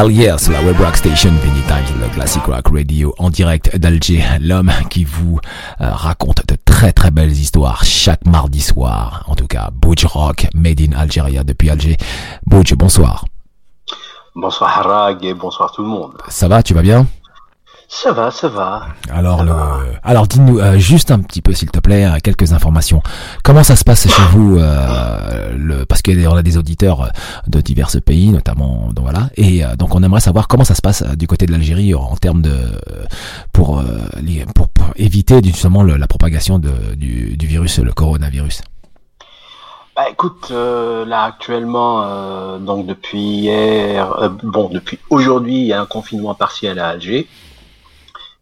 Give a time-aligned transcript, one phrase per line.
[0.00, 4.24] Hell yes, la web rock station Vinny Times, le classic rock radio en direct d'Alger,
[4.40, 5.38] l'homme qui vous
[5.82, 9.24] euh, raconte de très très belles histoires chaque mardi soir.
[9.26, 11.98] En tout cas, Butch Rock, made in Algeria depuis Alger.
[12.46, 13.26] Butch, bonsoir.
[14.34, 16.16] Bonsoir Harag et bonsoir tout le monde.
[16.28, 17.06] Ça va, tu vas bien?
[17.92, 18.86] Ça va, ça va.
[19.12, 19.52] Alors, le...
[20.04, 23.02] alors dis-nous euh, juste un petit peu, s'il te plaît, euh, quelques informations.
[23.42, 25.84] Comment ça se passe chez vous euh, le...
[25.86, 27.10] Parce qu'on a des auditeurs
[27.48, 29.28] de divers pays, notamment, donc voilà.
[29.36, 32.42] Et donc, on aimerait savoir comment ça se passe du côté de l'Algérie en termes
[32.42, 32.56] de
[33.52, 33.82] pour
[34.54, 38.62] pour, pour éviter justement la propagation de, du, du virus, le coronavirus.
[39.96, 46.34] Bah écoute, là actuellement, donc depuis hier, bon depuis aujourd'hui, il y a un confinement
[46.34, 47.26] partiel à Alger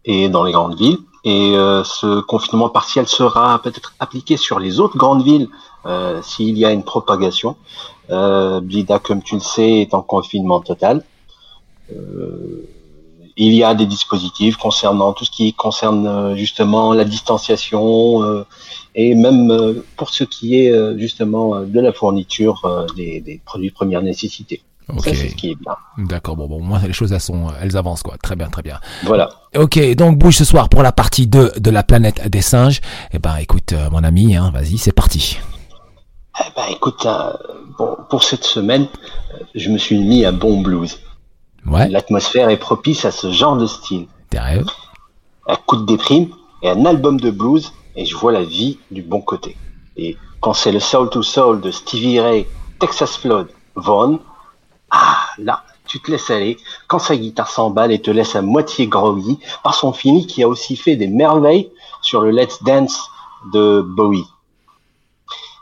[0.09, 0.99] et dans les grandes villes.
[1.25, 5.49] Et euh, ce confinement partiel sera peut-être appliqué sur les autres grandes villes
[5.87, 7.57] euh, s'il y a une propagation.
[8.11, 11.05] Euh, Blida, comme tu le sais, est en confinement total.
[11.93, 12.67] Euh,
[13.37, 18.45] il y a des dispositifs concernant tout ce qui concerne euh, justement la distanciation
[18.95, 24.03] et même pour ce qui est justement de la fourniture des, des produits de première
[24.03, 24.63] nécessité.
[24.95, 25.03] Ok.
[25.05, 25.77] c'est ce qui est bien.
[25.99, 26.37] D'accord.
[26.37, 28.17] Bon, bon, moi, les choses, elles sont, elles avancent, quoi.
[28.23, 28.81] Très bien, très bien.
[29.05, 29.29] Voilà.
[29.57, 29.79] Ok.
[29.95, 32.81] Donc, bouge ce soir pour la partie 2 de la planète des singes.
[33.13, 35.39] Eh ben, écoute, euh, mon ami, hein, vas-y, c'est parti.
[36.41, 37.33] Eh ben, écoute, euh,
[37.79, 38.89] bon, pour cette semaine,
[39.35, 40.99] euh, je me suis mis à bon blues.
[41.67, 41.89] Ouais.
[41.89, 44.07] L'atmosphère est propice à ce genre de style.
[44.31, 44.65] Derrière.
[45.47, 46.29] Un coup de déprime
[46.63, 49.57] et un album de blues et je vois la vie du bon côté.
[49.97, 52.47] Et quand c'est le Soul to Soul de Stevie Ray,
[52.79, 54.19] Texas Flood, Vaughn,
[54.91, 58.87] ah, là, tu te laisses aller quand sa guitare s'emballe et te laisse à moitié
[58.87, 61.71] groggy par son fini qui a aussi fait des merveilles
[62.03, 63.11] sur le Let's Dance
[63.53, 64.27] de Bowie.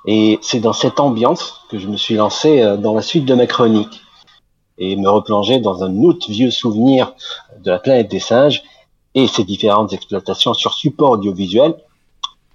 [0.06, 3.34] Et c'est dans cette ambiance que je me suis lancé euh, dans la suite de
[3.34, 4.02] ma chronique
[4.78, 7.12] et me replonger dans un autre vieux souvenir
[7.58, 8.62] de la planète des singes
[9.14, 11.74] et ses différentes exploitations sur support audiovisuel.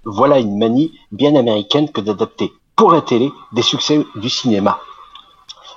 [0.04, 4.80] Voilà une manie bien américaine que d'adapter pour la télé des succès du cinéma.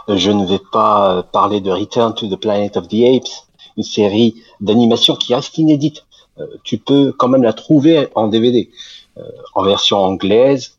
[0.07, 4.35] Je ne vais pas parler de Return to the Planet of the Apes, une série
[4.61, 6.05] d'animation qui reste inédite.
[6.39, 8.69] Euh, tu peux quand même la trouver en DVD,
[9.17, 9.23] euh,
[9.55, 10.77] en version anglaise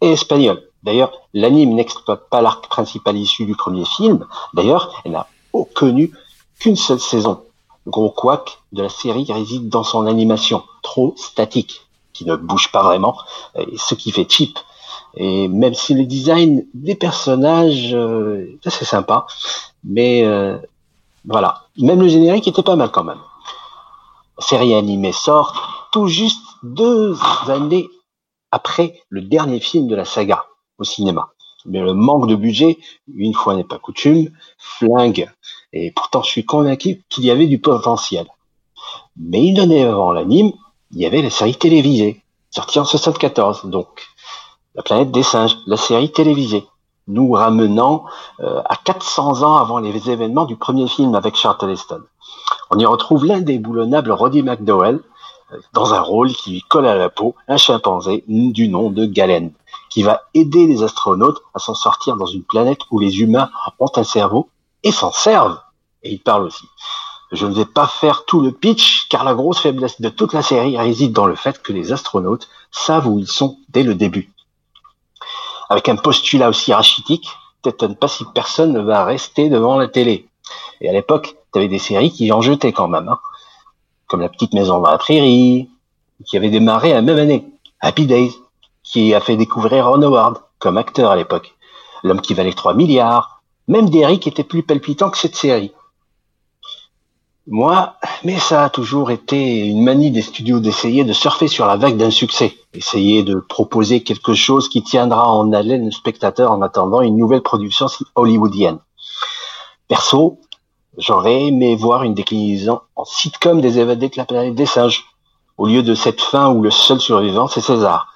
[0.00, 0.62] et espagnole.
[0.84, 4.26] D'ailleurs, l'anime n'exploite pas l'arc principal issu du premier film.
[4.54, 5.28] D'ailleurs, elle n'a
[5.74, 6.12] connu
[6.58, 7.42] qu'une seule saison.
[7.84, 11.82] Le gros couac de la série réside dans son animation, trop statique,
[12.12, 13.16] qui ne bouge pas vraiment,
[13.76, 14.58] ce qui fait cheap
[15.14, 19.26] et même si le design des personnages euh, est assez sympa,
[19.84, 20.56] mais euh,
[21.24, 23.20] voilà, même le générique était pas mal quand même.
[24.38, 27.16] Série animée sort tout juste deux
[27.48, 27.88] années
[28.50, 30.46] après le dernier film de la saga
[30.78, 31.30] au cinéma.
[31.64, 32.78] Mais le manque de budget,
[33.14, 35.30] une fois n'est pas coutume, flingue.
[35.72, 38.26] Et pourtant, je suis convaincu qu'il y avait du potentiel.
[39.16, 40.52] Mais une année avant l'anime,
[40.90, 43.66] il y avait la série télévisée, sortie en 74.
[43.66, 44.02] Donc,
[44.74, 46.66] la planète des singes, la série télévisée,
[47.08, 48.04] nous ramenant
[48.40, 52.00] euh, à 400 ans avant les événements du premier film avec Charlton Heston.
[52.70, 55.00] On y retrouve l'indéboulonnable Roddy McDowell
[55.52, 59.04] euh, dans un rôle qui lui colle à la peau, un chimpanzé du nom de
[59.04, 59.52] Galen,
[59.90, 63.90] qui va aider les astronautes à s'en sortir dans une planète où les humains ont
[63.96, 64.48] un cerveau
[64.84, 65.58] et s'en servent.
[66.02, 66.64] Et il parle aussi.
[67.30, 70.42] Je ne vais pas faire tout le pitch, car la grosse faiblesse de toute la
[70.42, 74.32] série réside dans le fait que les astronautes savent où ils sont dès le début
[75.72, 77.28] avec un postulat aussi rachitique,
[77.62, 80.26] t'étonnes pas si personne ne va rester devant la télé.
[80.80, 83.18] Et à l'époque, tu avais des séries qui en jetaient quand même, hein.
[84.06, 85.70] comme La Petite Maison dans la Prairie,
[86.26, 87.46] qui avait démarré la même année,
[87.80, 88.32] Happy Days,
[88.82, 91.54] qui a fait découvrir Ron Howard comme acteur à l'époque,
[92.04, 95.72] L'homme qui valait 3 milliards, même Derrick était plus palpitant que cette série.
[97.48, 101.76] Moi, mais ça a toujours été une manie des studios d'essayer de surfer sur la
[101.76, 106.62] vague d'un succès, essayer de proposer quelque chose qui tiendra en haleine le spectateur en
[106.62, 108.78] attendant une nouvelle production hollywoodienne.
[109.88, 110.38] Perso,
[110.96, 115.04] j'aurais aimé voir une déclinaison en sitcom des évadés de la planète des singes,
[115.58, 118.06] au lieu de cette fin où le seul survivant c'est César,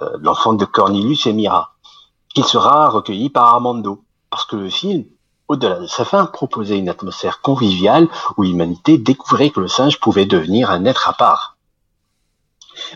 [0.00, 1.74] euh, l'enfant de Cornelius et Mira,
[2.34, 5.04] qu'il sera recueilli par Armando, parce que le film
[5.50, 8.06] au-delà de sa fin, proposait une atmosphère conviviale
[8.36, 11.56] où l'humanité découvrait que le singe pouvait devenir un être à part.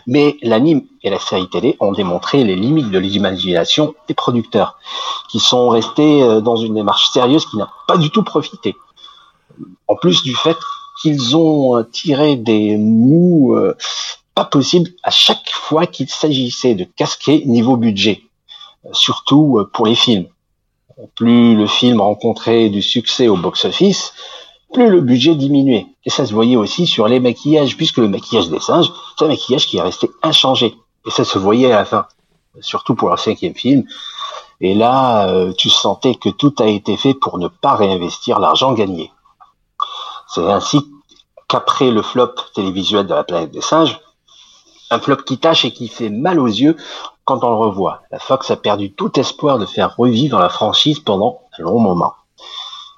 [0.07, 4.79] Mais l'anime et la série télé ont démontré les limites de l'imagination des producteurs,
[5.29, 8.73] qui sont restés euh, dans une démarche sérieuse qui n'a pas du tout profité.
[9.89, 10.57] En plus du fait
[11.01, 13.75] qu'ils ont euh, tiré des mous euh,
[14.33, 18.21] pas possibles à chaque fois qu'il s'agissait de casquer niveau budget,
[18.93, 20.27] surtout pour les films
[21.15, 24.13] plus le film rencontrait du succès au box-office,
[24.73, 25.87] plus le budget diminuait.
[26.05, 29.29] Et ça se voyait aussi sur les maquillages, puisque le maquillage des singes, c'est un
[29.29, 30.75] maquillage qui est resté inchangé.
[31.05, 32.07] Et ça se voyait à la fin,
[32.61, 33.83] surtout pour le cinquième film.
[34.61, 38.73] Et là, euh, tu sentais que tout a été fait pour ne pas réinvestir l'argent
[38.73, 39.11] gagné.
[40.27, 40.81] C'est ainsi
[41.47, 43.99] qu'après le flop télévisuel de la planète des singes,
[44.91, 46.77] un flop qui tâche et qui fait mal aux yeux
[47.23, 48.03] quand on le revoit.
[48.11, 52.13] La Fox a perdu tout espoir de faire revivre la franchise pendant un long moment.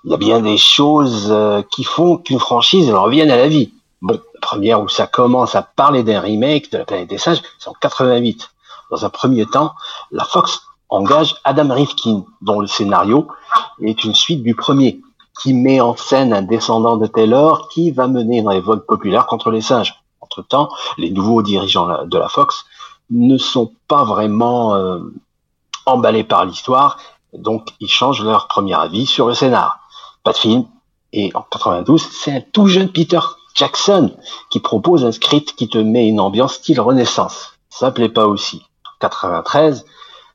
[0.04, 3.74] Il y a bien des choses euh, qui font qu'une franchise revienne à la vie.
[4.02, 7.42] Bon, la première où ça commence à parler d'un remake de la planète des singes,
[7.58, 8.50] c'est en 88.
[8.92, 9.74] Dans un premier temps,
[10.12, 13.28] la Fox engage Adam Rifkin, dont le scénario
[13.82, 15.02] est une suite du premier,
[15.42, 19.52] qui met en scène un descendant de Taylor qui va mener une révolte populaire contre
[19.52, 19.96] les singes.
[20.38, 22.66] Entre-temps, les nouveaux dirigeants de la Fox
[23.10, 25.00] ne sont pas vraiment euh,
[25.88, 27.00] emballés par l'histoire,
[27.34, 29.80] donc ils changent leur premier avis sur le scénar.
[30.24, 30.66] Pas de film,
[31.14, 33.20] et en 92, c'est un tout jeune Peter
[33.56, 34.16] Jackson
[34.52, 37.54] qui propose un script qui te met une ambiance style Renaissance.
[37.70, 38.62] Ça plaît pas aussi.
[38.86, 39.86] En 93,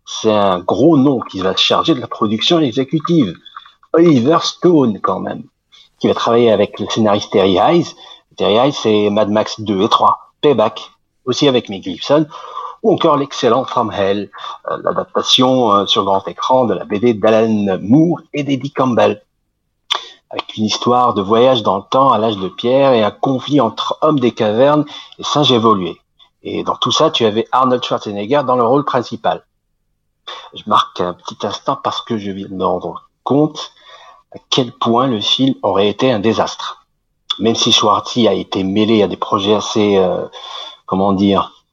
[0.05, 3.37] c'est un gros nom qui va se charger de la production exécutive.
[3.93, 5.45] Oliver Stone, quand même,
[6.01, 7.95] qui va travailler avec le scénariste Terry Hayes.
[8.37, 10.91] Terry c'est Mad Max 2 et 3, Payback,
[11.25, 12.27] aussi avec Mel Gibson,
[12.83, 14.31] ou encore l'excellent From Hell,
[14.71, 19.23] euh, l'adaptation euh, sur grand écran de la BD d'Alan Moore et d'Eddie Campbell.
[20.31, 23.61] Avec une histoire de voyage dans le temps à l'âge de pierre et un conflit
[23.61, 24.85] entre hommes des cavernes
[25.19, 26.01] et singes évolués.
[26.43, 29.45] Et dans tout ça, tu avais Arnold Schwarzenegger dans le rôle principal.
[30.55, 33.73] Je marque un petit instant parce que je viens de me rendre compte
[34.35, 36.82] à quel point le film aurait été un désastre.
[37.39, 40.25] Même si Schwartzy a été mêlé à des projets assez, euh,
[40.87, 41.65] comment dire,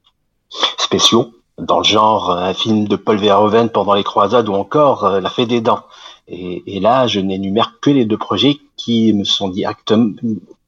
[0.78, 5.04] spéciaux, dans le genre euh, un film de Paul Verhoeven pendant les croisades ou encore
[5.04, 5.84] euh, La Fée des Dents.
[6.32, 10.14] Et, là, je n'énumère que les deux projets qui me sont directement,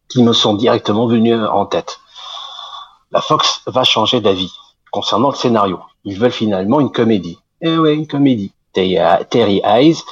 [0.08, 2.00] qui venus en tête.
[3.12, 4.52] La Fox va changer d'avis
[4.90, 5.78] concernant le scénario.
[6.04, 7.38] Ils veulent finalement une comédie.
[7.60, 8.50] Eh ouais, une comédie.
[8.72, 10.02] Terry Hayes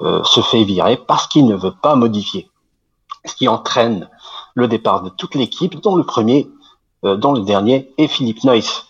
[0.00, 2.49] se fait virer parce qu'il ne veut pas modifier.
[3.24, 4.08] Ce qui entraîne
[4.54, 6.48] le départ de toute l'équipe, dont le premier,
[7.04, 8.86] euh, dont le dernier est Philippe Noyce,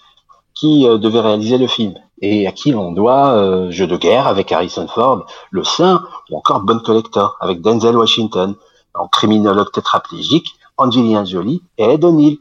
[0.54, 4.52] qui euh, devait réaliser le film et à qui l'on doit Jeu de guerre avec
[4.52, 8.56] Harrison Ford, Le Saint ou encore Bonne Collector avec Denzel Washington,
[8.92, 12.36] en criminologue tétraplégique, Angelina Jolie et Ed O'Neill,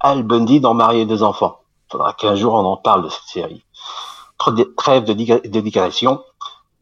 [0.00, 1.60] Al Bundy dans Marié et deux enfants.
[1.90, 3.64] Faudra qu'un jour on en parle de cette série
[4.76, 6.22] trêve de, de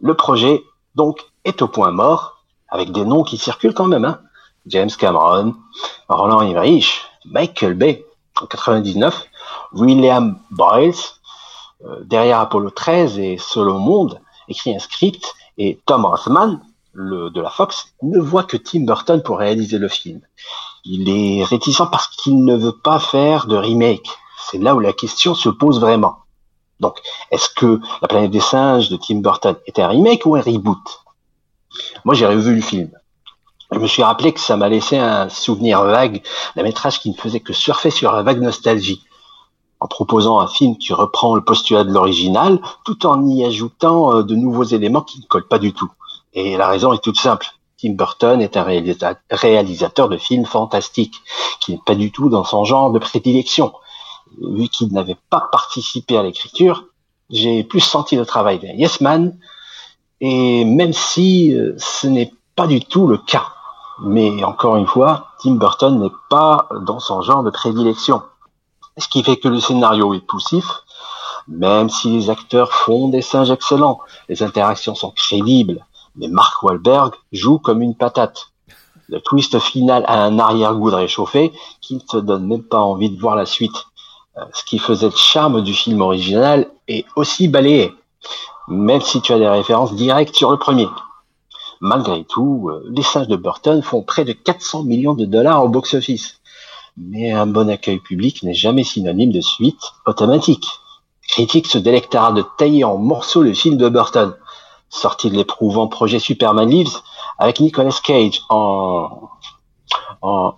[0.01, 0.63] Le projet,
[0.95, 4.05] donc, est au point mort, avec des noms qui circulent quand même.
[4.05, 4.21] Hein.
[4.67, 5.55] James Cameron,
[6.09, 8.05] Roland Emmerich, Michael Bay
[8.41, 9.27] en 99,
[9.73, 10.95] William Boyles,
[11.85, 16.61] euh, derrière Apollo 13 et Solo Monde, écrit un script, et Tom Rothman,
[16.93, 20.21] le, de la Fox, ne voit que Tim Burton pour réaliser le film.
[20.85, 24.09] Il est réticent parce qu'il ne veut pas faire de remake.
[24.51, 26.21] C'est là où la question se pose vraiment.
[26.81, 26.99] Donc,
[27.31, 31.03] est-ce que La planète des singes de Tim Burton était un remake ou un reboot?
[32.05, 32.91] Moi, j'ai revu le film.
[33.73, 36.23] Je me suis rappelé que ça m'a laissé un souvenir vague
[36.57, 39.05] d'un métrage qui ne faisait que surfer sur la vague nostalgie,
[39.79, 44.23] en proposant un film qui reprend le postulat de l'original, tout en y ajoutant euh,
[44.23, 45.91] de nouveaux éléments qui ne collent pas du tout.
[46.35, 47.47] Et la raison est toute simple.
[47.81, 48.67] Tim Burton est un
[49.31, 51.17] réalisateur de films fantastiques,
[51.61, 53.73] qui n'est pas du tout dans son genre de prédilection
[54.39, 56.87] vu qu'il n'avait pas participé à l'écriture,
[57.31, 59.37] j'ai plus senti le travail d'un yes man,
[60.21, 63.47] et même si euh, ce n'est pas du tout le cas.
[64.03, 68.23] Mais encore une fois, Tim Burton n'est pas dans son genre de prédilection.
[68.97, 70.65] Ce qui fait que le scénario est poussif,
[71.49, 75.85] même si les acteurs font des singes excellents, les interactions sont crédibles,
[76.17, 78.49] mais Mark Wahlberg joue comme une patate.
[79.09, 83.21] Le twist final a un arrière-goût réchauffé qui ne te donne même pas envie de
[83.21, 83.87] voir la suite.
[84.39, 87.93] Euh, ce qui faisait le charme du film original est aussi balayé,
[88.69, 90.89] même si tu as des références directes sur le premier.
[91.81, 95.69] Malgré tout, euh, les singes de Burton font près de 400 millions de dollars au
[95.69, 96.41] box-office.
[96.97, 100.67] Mais un bon accueil public n'est jamais synonyme de suite automatique.
[101.27, 104.35] Critique se délectera de tailler en morceaux le film de Burton,
[104.89, 106.99] sorti de l'éprouvant projet Superman Lives
[107.39, 109.31] avec Nicolas Cage en,
[110.21, 110.55] en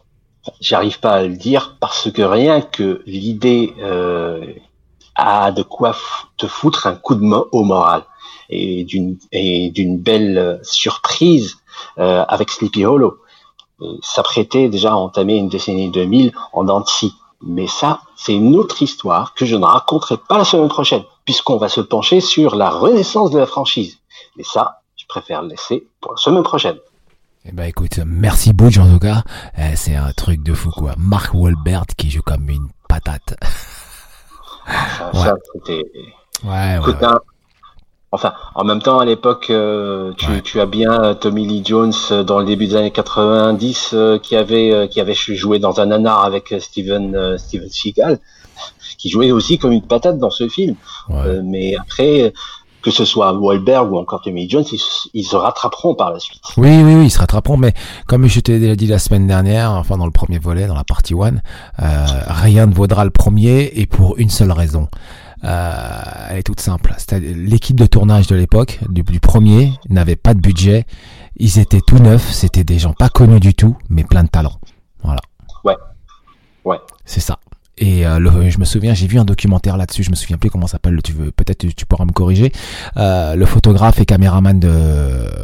[0.60, 4.44] J'arrive pas à le dire parce que rien que l'idée euh,
[5.14, 5.94] a de quoi
[6.36, 8.04] te foutre un coup de au moral
[8.48, 11.56] et d'une et d'une belle surprise
[11.98, 13.18] euh, avec Sleepy Hollow.
[14.00, 17.12] S'apprêter déjà à entamer une décennie 2000 en Dancy.
[17.44, 21.56] Mais ça, c'est une autre histoire que je ne raconterai pas la semaine prochaine, puisqu'on
[21.56, 23.98] va se pencher sur la renaissance de la franchise.
[24.36, 26.76] Mais ça, je préfère le laisser pour la semaine prochaine.
[27.44, 29.06] Eh ben écoute, merci Butch en tout.
[29.58, 30.94] Eh, c'est un truc de fou quoi.
[30.96, 33.34] Mark Wahlberg qui joue comme une patate.
[34.68, 35.20] Ouais.
[35.20, 35.84] ça, c'était.
[36.44, 36.78] Ouais, ouais.
[36.80, 37.20] Écoute, hein,
[38.14, 40.12] Enfin, en même temps, à l'époque, euh,
[40.44, 44.18] tu, as bien euh, Tommy Lee Jones euh, dans le début des années 90 euh,
[44.18, 48.18] qui avait euh, qui avait joué dans un nanar avec Steven Steven Seagal,
[48.98, 50.76] qui jouait aussi comme une patate dans ce film.
[51.42, 52.34] mais après,
[52.82, 56.18] que ce soit Wahlberg ou encore Tommy Jones, ils, se- ils se rattraperont par la
[56.18, 56.42] suite.
[56.56, 57.72] Oui, oui, oui, ils se rattraperont, mais
[58.06, 60.84] comme je t'ai déjà dit la semaine dernière, enfin dans le premier volet, dans la
[60.84, 61.40] partie one,
[61.80, 64.88] euh, rien ne vaudra le premier et pour une seule raison.
[65.44, 65.72] Euh,
[66.30, 66.94] elle est toute simple.
[67.20, 70.86] L'équipe de tournage de l'époque, du, du premier, n'avait pas de budget.
[71.36, 74.52] Ils étaient tout neufs, c'était des gens pas connus du tout, mais plein de talent.
[75.02, 75.20] Voilà.
[75.64, 75.74] Ouais.
[76.64, 76.78] Ouais.
[77.04, 77.38] C'est ça.
[77.78, 80.02] Et euh, le, je me souviens, j'ai vu un documentaire là-dessus.
[80.02, 81.00] Je me souviens plus comment ça s'appelle.
[81.02, 82.52] Tu veux peut-être tu, pourras me corriger.
[82.96, 84.70] Euh, le photographe et caméraman de,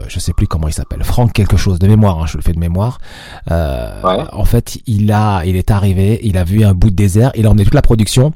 [0.08, 2.20] je sais plus comment il s'appelle, Franck quelque chose de mémoire.
[2.20, 2.98] Hein, je le fais de mémoire.
[3.50, 4.24] Euh, Ouais.
[4.32, 7.46] En fait, il a, il est arrivé, il a vu un bout de désert, il
[7.46, 8.32] a emmené toute la production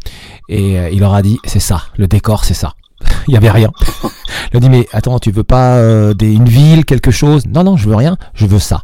[0.48, 2.74] et euh, il leur a dit c'est ça, le décor c'est ça.
[3.28, 3.70] il y avait rien.
[4.52, 7.46] il a dit mais attends, tu veux pas euh, des, une ville, quelque chose?
[7.46, 8.82] Non non, je veux rien, je veux ça,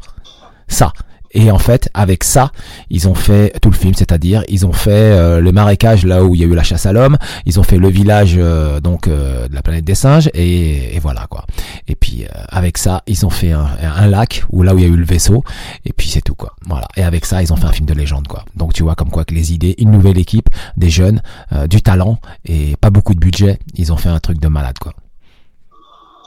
[0.69, 0.93] ça.
[1.41, 2.51] Et en fait, avec ça,
[2.91, 6.35] ils ont fait tout le film, c'est-à-dire ils ont fait euh, le marécage là où
[6.35, 7.17] il y a eu la chasse à l'homme,
[7.47, 10.99] ils ont fait le village euh, donc euh, de la planète des singes et, et
[10.99, 11.45] voilà quoi.
[11.87, 14.83] Et puis euh, avec ça, ils ont fait un, un lac où là où il
[14.83, 15.45] y a eu le vaisseau
[15.85, 16.57] et puis c'est tout quoi.
[16.67, 16.89] Voilà.
[16.97, 18.45] Et avec ça, ils ont fait un film de légende quoi.
[18.57, 21.83] Donc tu vois comme quoi que les idées, une nouvelle équipe, des jeunes, euh, du
[21.83, 24.93] talent et pas beaucoup de budget, ils ont fait un truc de malade quoi.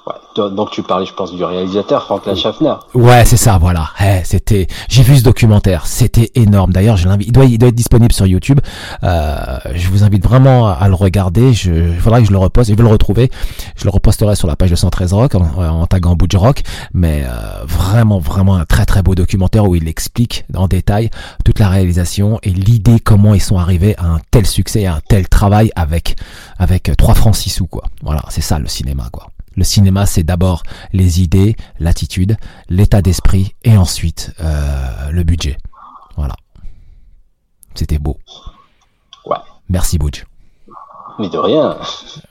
[0.08, 0.50] Ouais.
[0.52, 2.74] Donc tu parlais, je pense, du réalisateur Franklin Schaffner.
[2.94, 3.90] Ouais, c'est ça, voilà.
[4.00, 6.72] Eh, c'était, j'ai vu ce documentaire, c'était énorme.
[6.74, 8.60] D'ailleurs, je l'invite, il doit, il doit être disponible sur YouTube.
[9.04, 11.54] Euh, je vous invite vraiment à, à le regarder.
[11.54, 12.70] Je, il faudra que je le reposte.
[12.72, 13.30] Je vais le retrouver.
[13.76, 16.62] Je le reposterai sur la page de 113 Rock en, en taguant Butch Rock.
[16.94, 21.10] Mais euh, vraiment, vraiment un très très beau documentaire où il explique en détail
[21.46, 25.00] toute la réalisation et l'idée comment ils sont arrivés à un tel succès, à un
[25.08, 26.16] tel travail avec
[26.58, 27.84] avec 3 francs 6 sous quoi.
[28.02, 29.28] Voilà, c'est ça le cinéma quoi.
[29.56, 32.38] Le cinéma, c'est d'abord les idées, l'attitude,
[32.70, 35.58] l'état d'esprit et ensuite euh, le budget.
[36.16, 36.36] Voilà.
[37.76, 38.18] C'était beau.
[39.26, 39.38] Ouais.
[39.70, 40.26] Merci Butch.
[41.20, 41.78] Mais de rien.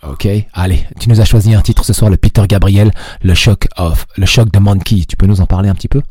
[0.08, 2.90] Ok, allez, tu nous as choisi un titre ce soir, le Peter Gabriel,
[3.22, 5.04] le choc of, le choc de Monkey.
[5.06, 6.02] Tu peux nous en parler un petit peu?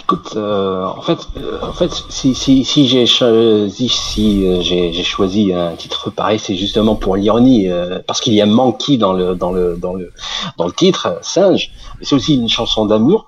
[0.00, 4.92] Écoute, euh, en fait, euh, en fait, si si si j'ai choisi si euh, j'ai
[4.92, 8.96] j'ai choisi un titre pareil, c'est justement pour l'ironie, euh, parce qu'il y a Monkey
[8.96, 10.12] dans le dans le dans le
[10.58, 11.72] dans le titre, euh, singe.
[12.02, 13.26] C'est aussi une chanson d'amour.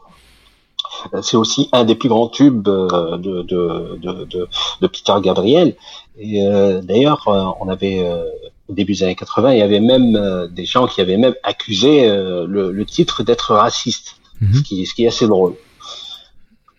[1.15, 4.49] Euh, C'est aussi un des plus grands tubes euh, de de de de,
[4.81, 5.77] de Peter Gabriel.
[6.19, 8.25] Et euh, d'ailleurs, euh, on avait euh,
[8.69, 11.35] au début des années 80, il y avait même euh, des gens qui avaient même
[11.43, 14.55] accusé euh, le, le titre d'être raciste, Mhm.
[14.55, 15.55] ce qui ce qui est assez drôle.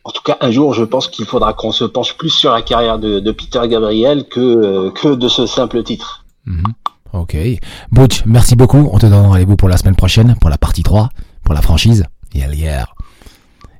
[0.05, 2.62] En tout cas, un jour, je pense qu'il faudra qu'on se penche plus sur la
[2.62, 6.25] carrière de, de Peter Gabriel que, euh, que de ce simple titre.
[6.45, 6.74] Mhm.
[7.13, 7.38] Ok.
[7.91, 8.89] Butch, merci beaucoup.
[8.91, 11.10] On te donne rendez-vous pour la semaine prochaine, pour la partie 3,
[11.43, 12.03] pour la franchise.
[12.33, 12.86] Hell yeah.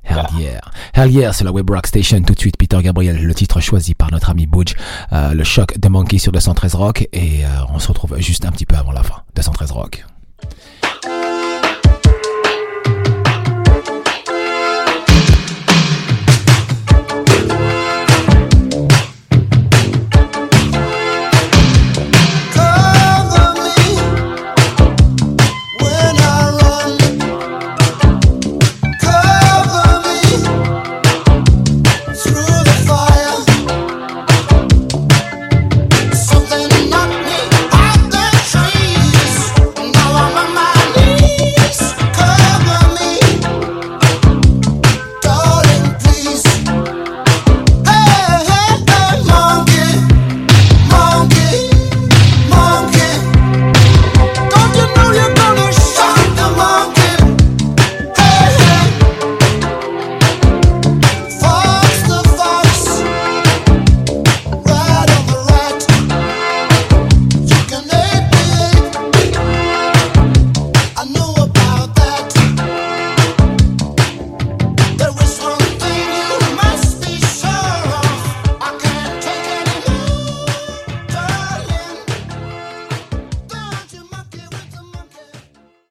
[0.04, 0.60] Hell yeah.
[0.92, 2.20] Hell yeah, c'est la Web Rock Station.
[2.22, 4.74] Tout de suite, Peter Gabriel, le titre choisi par notre ami Butch.
[5.12, 7.08] Euh, le choc de Monkey sur 213 Rock.
[7.12, 9.22] Et euh, on se retrouve juste un petit peu avant la fin.
[9.34, 10.04] 213 Rock.